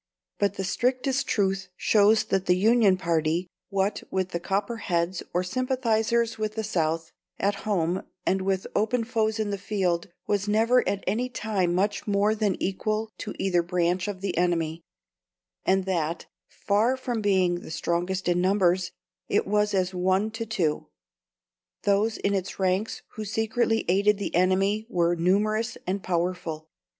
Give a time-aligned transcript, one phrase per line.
[0.39, 6.39] But the strictest truth shows that the Union party, what with the Copperheads, or sympathisers
[6.39, 11.03] with the South, at home, and with open foes in the field, was never at
[11.05, 14.81] any time much more than equal to either branch of the enemy,
[15.67, 18.91] and that, far from being the strongest in numbers,
[19.29, 20.87] it was as one to two.
[21.83, 26.67] Those in its ranks who secretly aided the enemy were numerous and powerful.